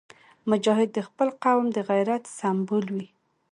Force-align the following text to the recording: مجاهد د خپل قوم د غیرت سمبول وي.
مجاهد 0.49 0.89
د 0.93 0.99
خپل 1.07 1.29
قوم 1.43 1.65
د 1.75 1.77
غیرت 1.89 2.23
سمبول 2.39 2.85
وي. 2.95 3.07